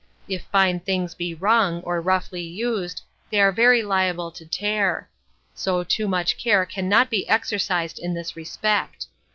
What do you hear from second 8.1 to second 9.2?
this respect.